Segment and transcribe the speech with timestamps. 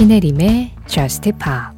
[0.00, 1.76] 신혜림의 Just Pop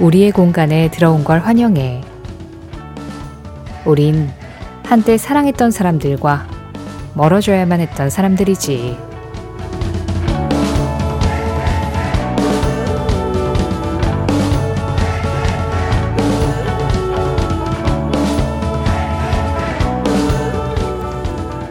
[0.00, 2.00] 우리의 공간에 들어온 걸 환영해.
[3.84, 4.30] 우린
[4.84, 6.46] 한때 사랑했던 사람들과
[7.12, 9.07] 멀어져야만 했던 사람들이지.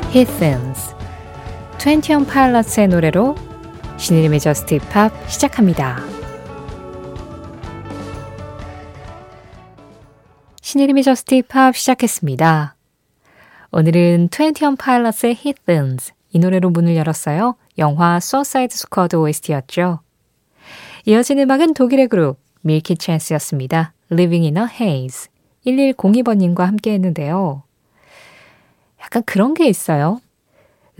[0.09, 0.95] Heathens
[1.79, 3.35] 21 Pilots의 노래로
[3.97, 5.99] 신혜림의 Just Pop 시작합니다.
[10.61, 12.75] 신혜림의 Just Pop 시작했습니다.
[13.71, 17.57] 오늘은 21 Pilots의 Heathens 이 노래로 문을 열었어요.
[17.77, 19.99] 영화 Suicide Squad OST였죠.
[21.05, 23.93] 이어진 음악은 독일의 그룹 Milky Chance였습니다.
[24.09, 25.29] Living in a Haze
[25.65, 27.66] 1102번님과 함께 했는데요.
[29.07, 30.19] 약간 그런 게 있어요.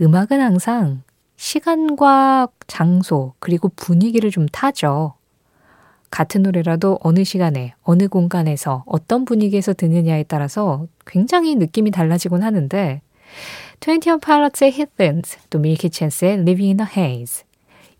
[0.00, 1.02] 음악은 항상
[1.36, 5.14] 시간과 장소, 그리고 분위기를 좀 타죠.
[6.10, 13.02] 같은 노래라도 어느 시간에, 어느 공간에서, 어떤 분위기에서 듣느냐에 따라서 굉장히 느낌이 달라지곤 하는데,
[13.80, 17.44] 21 Pilots의 Heathens, 또 밀키 챈스의 Living in a Haze.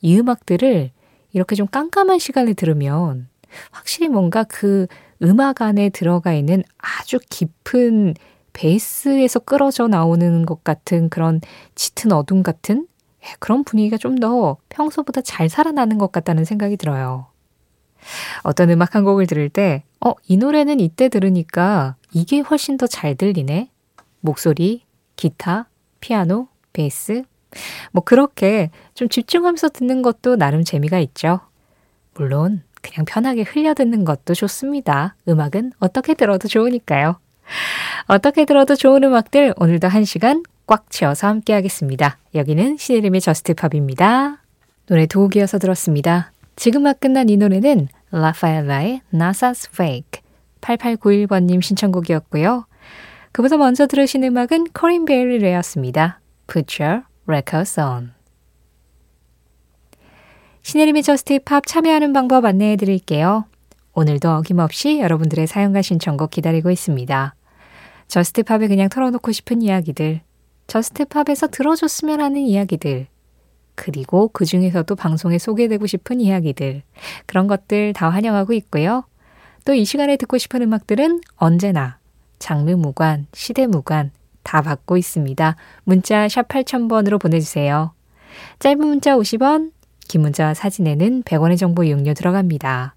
[0.00, 0.90] 이 음악들을
[1.32, 3.28] 이렇게 좀 깜깜한 시간에 들으면
[3.70, 4.86] 확실히 뭔가 그
[5.22, 8.14] 음악 안에 들어가 있는 아주 깊은
[8.58, 11.40] 베이스에서 끌어져 나오는 것 같은 그런
[11.76, 12.88] 짙은 어둠 같은
[13.24, 17.26] 예, 그런 분위기가 좀 더 평소보다 잘 살아나는 것 같다는 생각이 들어요.
[18.42, 23.14] 어떤 음악 한 곡을 들을 때, 어, 이 노래는 이때 들으니까 이게 훨씬 더 잘
[23.14, 23.70] 들리네?
[24.20, 25.68] 목소리, 기타,
[26.00, 27.22] 피아노, 베이스.
[27.92, 31.40] 뭐 그렇게 좀 집중하면서 듣는 것도 나름 재미가 있죠.
[32.14, 35.14] 물론, 그냥 편하게 흘려 듣는 것도 좋습니다.
[35.28, 37.20] 음악은 어떻게 들어도 좋으니까요.
[38.08, 42.16] 어떻게 들어도 좋은 음악들 오늘도 한 시간 꽉 채워서 함께 하겠습니다.
[42.34, 44.42] 여기는 신혜림의 저스트팝입니다.
[44.86, 46.32] 노래 두 곡이어서 들었습니다.
[46.56, 50.22] 지금 막 끝난 이 노래는 라파엘라의 Nasa's Fake
[50.62, 52.64] 8891번님 신청곡이었고요.
[53.30, 56.20] 그보다 먼저 들으신 음악은 코린 베일리레였습니다.
[56.46, 58.12] Put your records on.
[60.62, 63.44] 신혜림의 Just Pop 참여하는 방법 안내해 드릴게요.
[63.92, 67.34] 오늘도 어김없이 여러분들의 사연과 신청곡 기다리고 있습니다.
[68.08, 70.20] Just Pop에 그냥 털어놓고 싶은 이야기들,
[70.66, 73.06] Just Pop에서 들어줬으면 하는 이야기들,
[73.74, 76.82] 그리고 그 중에서도 방송에 소개되고 싶은 이야기들,
[77.26, 79.04] 그런 것들 다 환영하고 있고요.
[79.64, 81.98] 또 이 시간에 듣고 싶은 음악들은 언제나
[82.38, 84.10] 장르 무관, 시대 무관
[84.42, 85.56] 다 받고 있습니다.
[85.84, 87.92] 문자 샵 8000번으로 보내주세요.
[88.60, 89.72] 짧은 문자 50원,
[90.08, 92.94] 긴 문자 사진에는 100원의 정보 이용료 들어갑니다.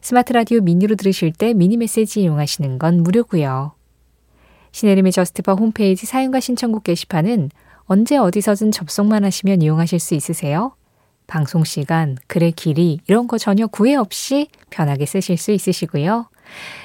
[0.00, 3.77] 스마트 라디오 미니로 들으실 때 미니 메시지 이용하시는 건 무료고요.
[4.78, 7.50] 신혜림의 Just Pop 홈페이지 사연과 신청곡 게시판은
[7.86, 10.76] 언제 어디서든 접속만 하시면 이용하실 수 있으세요.
[11.26, 16.28] 방송 시간, 글의 길이 이런 거 전혀 구애 없이 편하게 쓰실 수 있으시고요.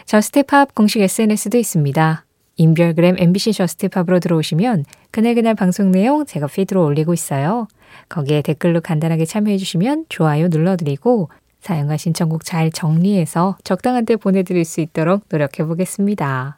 [0.07, 2.25] Just Pop 공식 SNS도 있습니다.
[2.55, 7.67] 인별그램 MBC Just Pop으로 들어오시면 그날그날 방송 내용 제가 feed로 올리고 있어요.
[8.09, 14.81] 거기에 댓글로 간단하게 참여해 주시면 좋아요 눌러드리고 사연과 신청곡 잘 정리해서 적당한 때 보내드릴 수
[14.81, 16.57] 있도록 노력해 보겠습니다.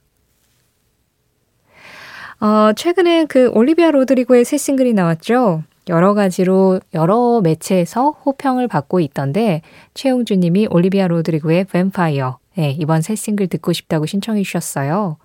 [2.45, 5.63] 어, 최근에 그 올리비아 로드리고의 새 싱글이 나왔죠.
[5.89, 9.63] 여러 가지로 여러 매체에서 호평을 받고 있던데
[9.95, 15.17] 최용주 님이 올리비아 로드리고의 뱀파이어 네, 이번 새 싱글 듣고 싶다고 신청해 주셨어요.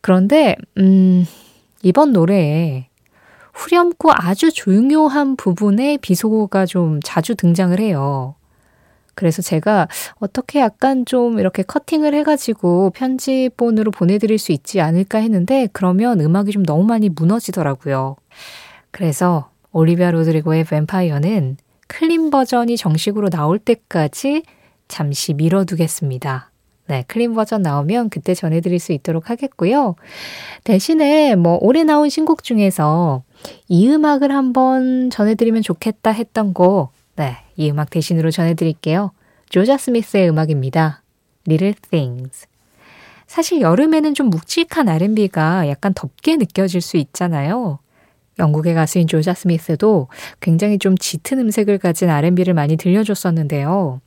[0.00, 1.26] 그런데 음,
[1.82, 2.86] 이번 노래에
[3.52, 8.34] 후렴구 아주 중요한 부분에 비속어가 좀 자주 등장을 해요.
[9.20, 16.22] 그래서 제가 어떻게 약간 좀 이렇게 커팅을 해가지고 편집본으로 보내드릴 수 있지 않을까 했는데 그러면
[16.22, 18.16] 음악이 좀 너무 많이 무너지더라고요.
[18.90, 24.42] 그래서 올리비아 로드리고의 뱀파이어는 clean 버전이 정식으로 나올 때까지
[24.88, 26.50] 잠시 미뤄두겠습니다.
[26.86, 29.96] 네, 클린 버전 나오면 그때 전해드릴 수 있도록 하겠고요.
[30.64, 33.22] 대신에 뭐 올해 나온 신곡 중에서
[33.68, 39.10] 이 음악을 한번 전해드리면 좋겠다 했던 곡 네, 이 음악 대신으로 전해드릴게요.
[39.50, 41.02] 조자 스미스의 음악입니다.
[41.46, 42.46] Little Things.
[43.26, 47.78] 사실 여름에는 좀 묵직한 R&B가 약간 덥게 느껴질 수 있잖아요.
[48.38, 50.08] 영국의 가수인 조자 스미스도
[50.40, 54.00] 굉장히 좀 짙은 음색을 가진 R&B를 많이 들려줬었는데요.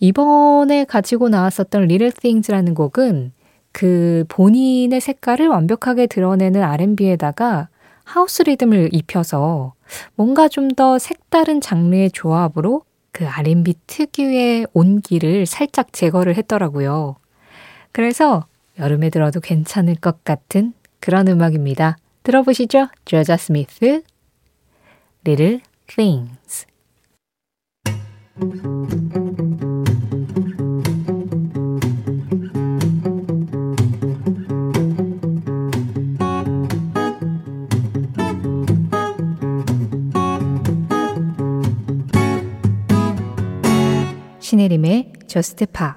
[0.00, 3.32] 이번에 가지고 나왔었던 Little Things라는 곡은
[3.72, 7.68] 그 본인의 색깔을 완벽하게 드러내는 R&B에다가
[8.04, 9.74] 하우스 리듬을 입혀서
[10.14, 12.82] 뭔가 좀 더 색다른 장르의 조합으로
[13.12, 17.16] 그 R&B 특유의 온기를 살짝 제거를 했더라고요.
[17.92, 18.46] 그래서
[18.78, 21.98] 여름에 들어도 괜찮을 것 같은 그런 음악입니다.
[22.22, 22.88] 들어보시죠.
[23.04, 24.02] 조자 스미스,
[25.26, 26.66] Little Things.
[44.62, 45.96] 신혜림의 저스트 파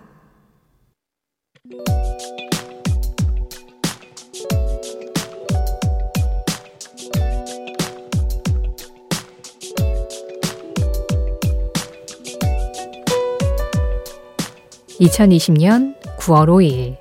[14.99, 16.97] 2020년 9월 5일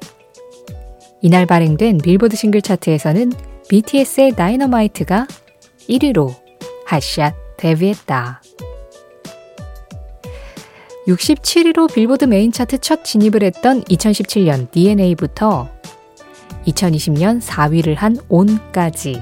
[1.23, 3.33] 이날 발행된 빌보드 싱글 차트에서는
[3.69, 5.27] BTS의 다이너마이트가
[5.89, 6.35] 1위로
[6.87, 8.44] 핫샷 데뷔했다.
[11.07, 15.69] 67위로 빌보드 메인 차트 첫 진입을 했던 2017년 DNA부터
[16.67, 19.21] 2020년 4위를 한 ON까지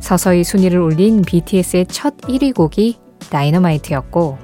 [0.00, 2.98] 서서히 순위를 올린 BTS의 첫 1위 곡이
[3.30, 4.38] 다이너마이트였고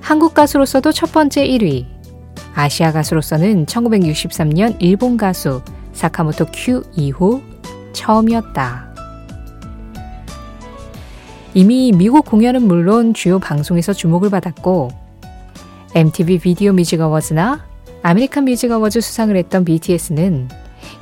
[0.00, 1.84] 한국 가수로서도 첫 번째 1위,
[2.54, 5.62] 아시아 가수로서는 1963년 일본 가수
[5.92, 7.42] 사카모토 큐 이후
[7.92, 8.87] 처음이었다.
[11.58, 14.90] 이미 미국 공연은 물론 주요 방송에서 주목을 받았고
[15.92, 17.66] MTV 비디오 뮤직 어워즈나
[18.04, 20.48] 아메리칸 뮤직 어워즈 수상을 했던 BTS는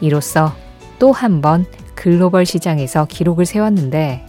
[0.01, 0.55] 이로써
[0.99, 4.25] 또 한 번 글로벌 시장에서 기록을 세웠는데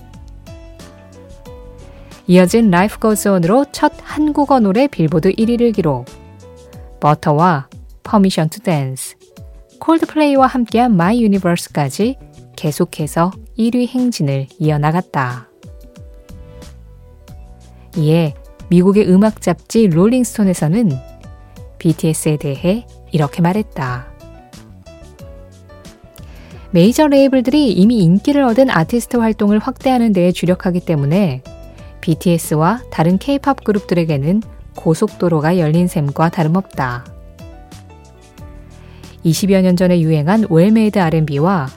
[2.28, 6.08] 이어진 Goes On으로 첫 한국어 노래 빌보드 1위를 기록
[7.00, 7.70] 버터와
[8.04, 9.16] Permission to Dance
[9.80, 12.18] 콜드플레이와 함께한 My Universe까지
[12.58, 15.48] 계속해서 1위 행진을 이어나갔다.
[17.98, 18.34] 이에
[18.70, 20.92] 미국의 음악 잡지 롤링스톤에서는
[21.80, 24.08] BTS에 대해 이렇게 말했다.
[26.72, 31.42] 메이저 레이블들이 이미 인기를 얻은 아티스트 활동을 확대하는 데에 주력하기 때문에
[32.02, 34.42] BTS와 다른 K-팝 그룹들에게는
[34.76, 37.06] 고속도로가 열린 셈과 다름없다.
[39.26, 41.68] 20여 년 전에 유행한 well-made R&B와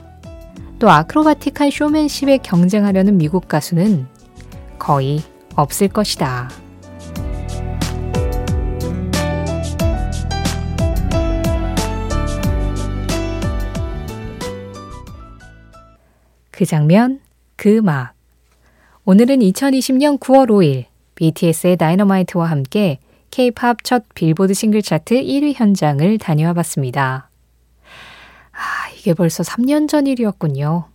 [0.78, 4.06] 또 acrobatic한 쇼맨십에 경쟁하려는 미국 가수는
[4.78, 5.20] 거의
[5.56, 6.48] 없을 것이다.
[16.50, 17.20] 그 장면,
[17.56, 18.12] 그 음악.
[19.06, 22.98] 오늘은 2020년 9월 5일 BTS의 다이너마이트와 함께
[23.30, 27.30] K-팝 첫 빌보드 싱글 차트 1위 현장을 다녀와 봤습니다.
[28.52, 30.88] 아, 이게 벌써 3년 전 일이었군요.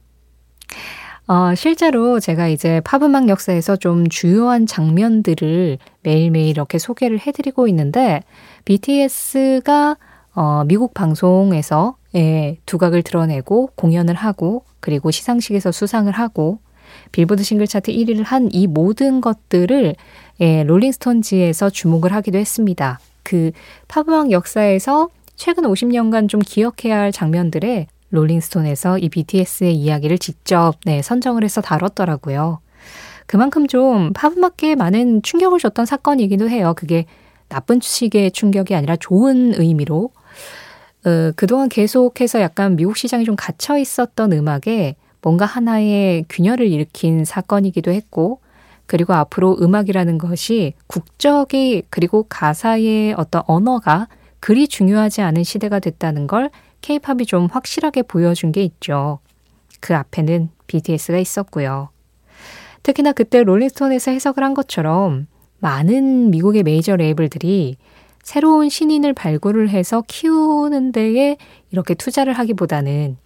[1.28, 8.22] 어, 실제로 제가 이제 팝음악 역사에서 좀 주요한 장면들을 매일매일 이렇게 소개를 해드리고 있는데,
[8.66, 9.98] BTS가
[10.36, 16.60] 어, 미국 방송에서 예, 두각을 드러내고 공연을 하고, 그리고 시상식에서 수상을 하고,
[17.12, 19.96] 빌보드 싱글 차트 1위를 한 이 모든 것들을
[20.42, 23.00] 예, 롤링스톤지에서 주목을 하기도 했습니다.
[23.24, 23.52] 그
[23.88, 31.44] 팝음악 역사에서 최근 50년간 좀 기억해야 할 장면들에 롤링스톤에서 이 BTS의 이야기를 직접 네, 선정을
[31.44, 32.60] 해서 다뤘더라고요.
[33.28, 36.74] 그만큼 좀 팝음악계에 많은 충격을 줬던 사건이기도 해요.
[36.76, 37.06] 그게
[37.50, 40.12] 나쁜 식의 충격이 아니라 좋은 의미로.
[41.06, 47.92] 어, 그동안 계속해서 약간 미국 시장이 좀 갇혀 있었던 음악에 뭔가 하나의 균열을 일으킨 사건이기도
[47.92, 48.40] 했고,
[48.86, 54.08] 그리고 앞으로 음악이라는 것이 국적이 그리고 가사의 어떤 언어가
[54.40, 56.52] 그리 중요하지 않은 시대가 됐다는 걸
[56.86, 59.18] 케이팝이 좀 확실하게 보여준 게 있죠.
[59.80, 61.90] 그 앞에는 BTS가 있었고요.
[62.84, 65.26] 특히나 그때 롤링스톤에서 해석을 한 것처럼
[65.58, 67.78] 많은 미국의 메이저 레이블들이
[68.22, 71.38] 새로운 신인을 발굴을 해서 키우는 데에
[71.72, 73.18] 이렇게 투자를 하기보다는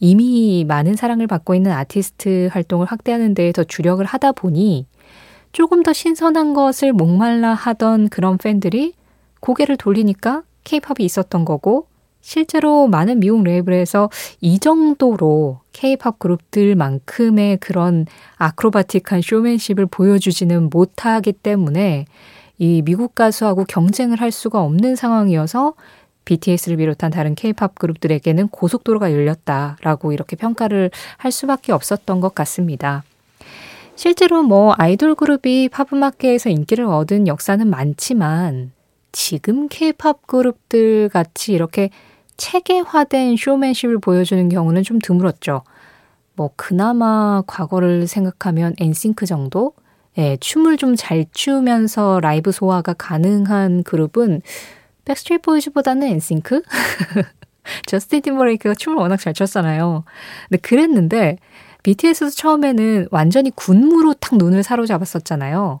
[0.00, 4.88] 이미 많은 사랑을 받고 있는 아티스트 활동을 확대하는 데에 더 주력을 하다 보니
[5.52, 8.94] 조금 더 신선한 것을 목말라 하던 그런 팬들이
[9.38, 11.86] 고개를 돌리니까 케이팝이 있었던 거고
[12.26, 14.08] 실제로 많은 미국 레이블에서
[14.40, 18.06] 이 정도로 케이팝 그룹들만큼의 그런
[18.38, 22.06] 아크로바틱한 쇼맨십을 보여주지는 못하기 때문에
[22.56, 25.74] 이 미국 가수하고 경쟁을 할 수가 없는 상황이어서
[26.24, 33.04] BTS를 비롯한 다른 케이팝 그룹들에게는 고속도로가 열렸다라고 이렇게 평가를 할 수밖에 없었던 것 같습니다.
[33.96, 38.72] 실제로 뭐 아이돌 그룹이 팝음악계에서 인기를 얻은 역사는 많지만
[39.12, 41.90] 지금 케이팝 그룹들 같이 이렇게
[42.36, 45.62] 체계화된 쇼맨십을 보여주는 경우는 좀 드물었죠.
[46.34, 49.72] 뭐 그나마 과거를 생각하면 엔싱크 정도?
[50.18, 54.42] 예, 춤을 좀 잘 추면서 라이브 소화가 가능한 그룹은
[55.04, 56.62] 백스트리트 보이즈보다는 엔싱크?
[57.86, 60.04] 저스틴 팀버레이크가 춤을 워낙 잘 췄잖아요.
[60.48, 61.38] 근데 그랬는데
[61.82, 65.80] BTS도 처음에는 완전히 군무로 탁 눈을 사로잡았었잖아요.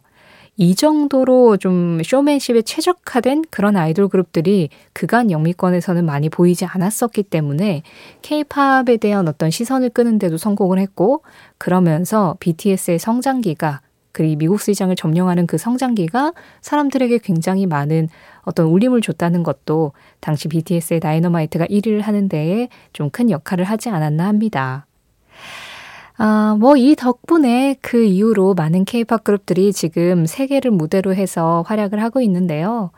[0.56, 7.82] 이 정도로 좀 쇼맨십에 최적화된 그런 아이돌 그룹들이 그간 영미권에서는 많이 보이지 않았었기 때문에
[8.22, 11.22] 케이팝에 대한 어떤 시선을 끄는데도 성공을 했고
[11.58, 13.80] 그러면서 BTS의 성장기가
[14.12, 18.08] 그리고 미국 시장을 점령하는 그 성장기가 사람들에게 굉장히 많은
[18.42, 24.26] 어떤 울림을 줬다는 것도 당시 BTS의 다이너마이트가 1위를 하는 데에 좀 큰 역할을 하지 않았나
[24.26, 24.86] 합니다.
[26.16, 32.20] 아, 뭐 이 덕분에 그 이후로 많은 케이팝 그룹들이 지금 세계를 무대로 해서 활약을 하고
[32.20, 32.90] 있는데요.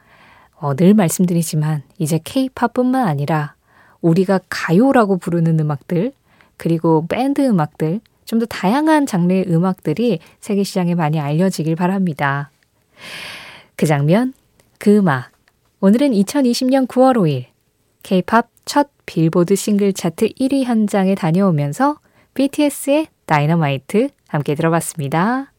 [0.58, 3.54] 어, 늘 말씀드리지만 이제 케이팝뿐만 아니라
[4.02, 6.12] 우리가 가요라고 부르는 음악들
[6.56, 12.50] 그리고 밴드 음악들 좀 더 다양한 장르의 음악들이 세계 시장에 많이 알려지길 바랍니다.
[13.76, 14.32] 그 장면,
[14.78, 15.30] 그 음악.
[15.80, 17.46] 오늘은 2020년 9월 5일
[18.02, 21.98] 케이팝 첫 빌보드 싱글 차트 1위 현장에 다녀오면서
[22.36, 25.52] BTS의 다이너마이트 함께 들어봤습니다.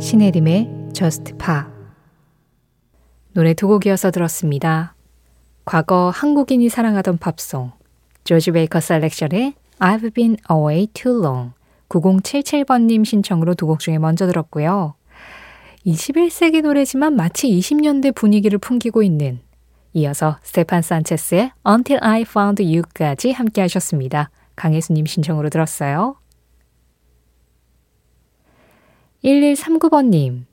[0.00, 1.62] 신혜림의 Just Pa
[3.32, 4.94] 노래 두 곡 이어서 들었습니다.
[5.64, 7.72] 과거 한국인이 사랑하던 팝송
[8.22, 11.54] 조지 베이커 셀렉션의 I've been away too long
[12.00, 14.94] 9077번님 신청으로 두 곡 중에 먼저 들었고요.
[15.86, 19.40] 21세기 노래지만 마치 20년대 분위기를 풍기고 있는
[19.94, 24.30] 이어서 스테판 산체스의 Until I Found You까지 함께 하셨습니다.
[24.56, 26.16] 강혜수님 신청으로 들었어요.
[29.24, 30.44] 1139번님,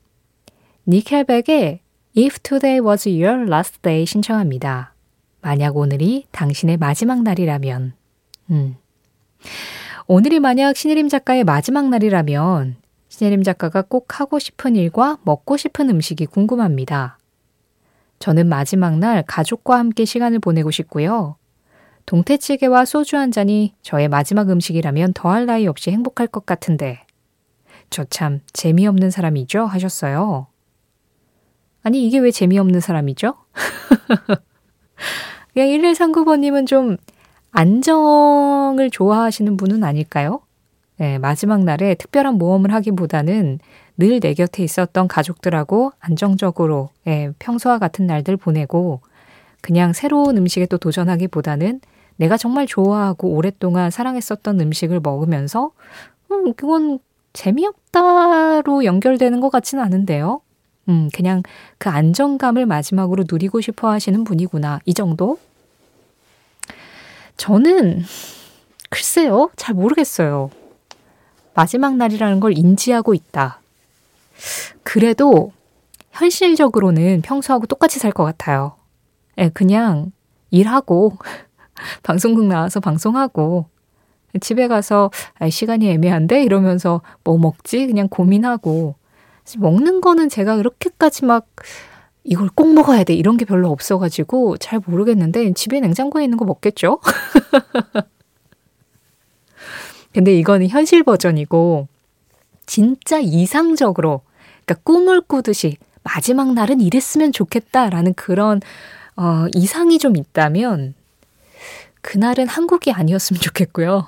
[0.88, 1.80] 니켈백의
[2.18, 4.94] If Today Was Your Last Day 신청합니다.
[5.42, 7.94] 만약 오늘이 당신의 마지막 날이라면,
[8.52, 8.76] 음.
[10.12, 12.78] 오늘이 만약 신혜림 작가의 마지막 날이라면
[13.10, 17.20] 신혜림 작가가 꼭 하고 싶은 일과 먹고 싶은 음식이 궁금합니다.
[18.18, 21.36] 저는 마지막 날 가족과 함께 시간을 보내고 싶고요.
[22.08, 27.06] 동태찌개와 소주 한 잔이 저의 마지막 음식이라면 더할 나위 없이 행복할 것 같은데.
[27.92, 29.66] 저 참 재미없는 사람이죠?
[29.66, 30.48] 하셨어요.
[31.84, 33.36] 아니, 이게 왜 재미없는 사람이죠?
[35.54, 36.98] 그냥 1139번님은 좀
[37.52, 40.42] 안정을 좋아하시는 분은 아닐까요?
[40.98, 43.60] 네, 마지막 날에 특별한 모험을 하기보다는
[43.98, 49.02] 늘 내 곁에 있었던 가족들하고 안정적으로 예, 평소와 같은 날들 보내고
[49.62, 51.82] 그냥 새로운 음식에 또 도전하기보다는
[52.16, 55.72] 내가 정말 좋아하고 오랫동안 사랑했었던 음식을 먹으면서
[56.32, 57.00] 음, 그건
[57.34, 60.42] 재미없다로 연결되는 것 같지는 않은데요.
[60.88, 61.44] 음, 그냥
[61.78, 64.80] 그 안정감을 마지막으로 누리고 싶어 하시는 분이구나.
[64.86, 65.38] 이 정도?
[67.40, 68.04] 저는
[68.90, 70.52] 글쎄요, 잘 모르겠어요.
[71.56, 73.62] 마지막 날이라는 걸 인지하고 있다.
[74.84, 75.54] 그래도
[76.12, 78.76] 현실적으로는 평소하고 똑같이 살 것 같아요.
[79.38, 80.12] 예, 그냥
[80.52, 81.18] 일하고,
[82.04, 83.68] 방송국 나와서 방송하고,
[84.42, 86.44] 집에 가서 아, 시간이 애매한데?
[86.44, 87.88] 이러면서 뭐 먹지?
[87.88, 88.96] 그냥 고민하고.
[89.58, 91.48] 먹는 거는 제가 그렇게까지 막
[92.30, 93.16] 이걸 꼭 먹어야 돼.
[93.16, 97.00] 이런 게 별로 없어가지고 잘 모르겠는데 집에 냉장고에 있는 거 먹겠죠?
[100.14, 101.88] 근데 이거는 현실 버전이고
[102.68, 104.22] 진짜 이상적으로
[104.64, 108.62] 그러니까 꿈을 꾸듯이 마지막 날은 이랬으면 좋겠다라는 그런
[109.16, 110.94] 어, 이상이 좀 있다면
[112.02, 114.06] 그날은 한국이 아니었으면 좋겠고요.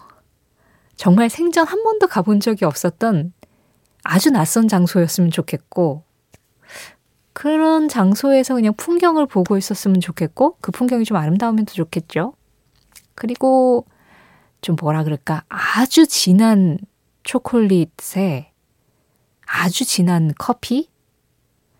[0.96, 3.34] 정말 생전 한 번도 가본 적이 없었던
[4.04, 6.04] 아주 낯선 장소였으면 좋겠고
[7.34, 12.34] 그런 장소에서 그냥 풍경을 보고 있었으면 좋겠고 그 풍경이 좀 아름다우면 더 좋겠죠.
[13.16, 13.86] 그리고
[14.62, 16.78] 좀 뭐라 그럴까 아주 진한
[17.24, 18.52] 초콜릿에
[19.46, 20.90] 아주 진한 커피?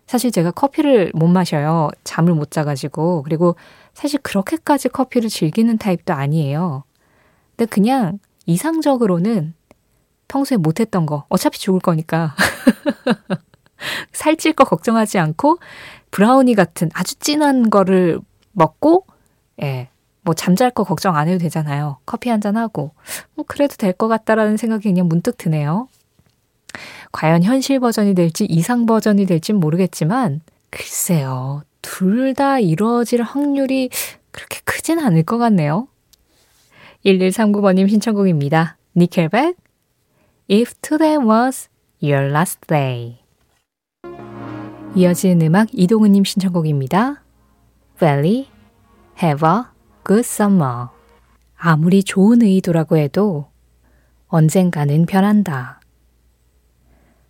[0.06, 1.88] 사실 제가 커피를 못 마셔요.
[2.04, 3.22] 잠을 못 자가지고.
[3.22, 3.56] 그리고
[3.94, 6.84] 사실 그렇게까지 커피를 즐기는 타입도 아니에요.
[7.56, 9.54] 근데 그냥 이상적으로는
[10.28, 12.34] 평소에 못했던 거, 어차피 죽을 거니까.
[14.12, 15.58] 살찔 거 걱정하지 않고
[16.10, 18.20] 브라우니 같은 아주 진한 거를
[18.52, 19.06] 먹고
[19.62, 19.88] 예.
[20.24, 21.98] 뭐 잠잘 거 걱정 안 해도 되잖아요.
[22.06, 22.92] 커피 한 잔 하고
[23.34, 25.88] 뭐 그래도 될 것 같다라는 생각이 그냥 문득 드네요.
[27.12, 31.62] 과연 현실 버전이 될지 이상 버전이 될진 모르겠지만 글쎄요.
[31.82, 33.90] 둘 다 이루어질 확률이
[34.30, 35.88] 그렇게 크진 않을 것 같네요.
[37.04, 38.76] 1139번님 신청곡입니다.
[38.96, 39.56] 니켈백
[40.50, 41.68] If today was
[42.02, 43.18] your last day
[44.94, 47.24] 이어지는 음악 이동은님 신청곡입니다.
[47.98, 48.46] Valley,
[49.22, 49.62] Have a
[50.06, 50.88] Good Summer
[51.56, 53.48] 아무리 좋은 의도라고 해도
[54.26, 55.80] 언젠가는 변한다.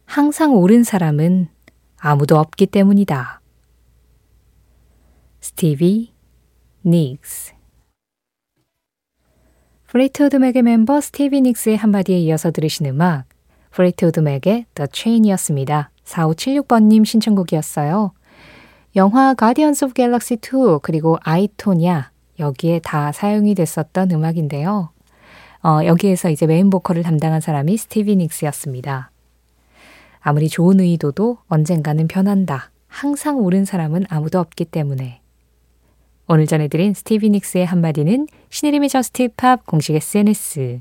[0.06, 1.48] 항상 옳은 사람은
[1.98, 3.40] 아무도 없기 때문이다.
[5.40, 6.12] 스티비
[6.84, 7.52] 닉스
[9.86, 13.26] 플리트우드 맥의 멤버 스티비 닉스의 한마디에 이어서 들으신 음악
[13.70, 15.91] 프레이트우드 맥의 The Chain이었습니다.
[16.04, 18.12] 4576번님 신청곡이었어요.
[18.96, 24.90] 영화 Guardians of Galaxy 2 그리고 I, Tonya 여기에 다 사용이 됐었던 음악인데요.
[25.64, 29.10] 어, 여기에서 이제 메인 보컬을 담당한 사람이 스티비 닉스였습니다.
[30.20, 32.70] 아무리 좋은 의도도 언젠가는 변한다.
[32.88, 35.20] 항상 옳은 사람은 아무도 없기 때문에.
[36.28, 40.78] 오늘 전해드린 스티비 닉스의 한마디는 신혜림의 JUST POP 공식 SNS,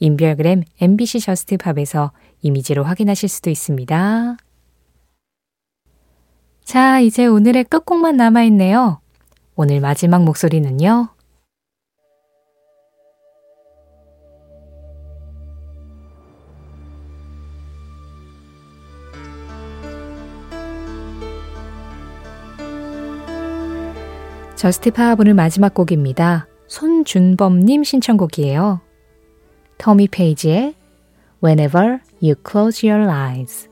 [0.00, 4.36] 인별그램 MBC JUST POP에서 이미지로 확인하실 수도 있습니다.
[6.64, 9.00] 자, 이제 오늘의 끝곡만 남아있네요.
[9.56, 11.08] 오늘 마지막 목소리는요.
[24.54, 26.46] 저스트 파하브는 마지막 곡입니다.
[26.68, 28.80] 손준범님 신청곡이에요.
[29.76, 30.74] 터미 페이지의
[31.42, 33.71] Whenever You Close Your Eyes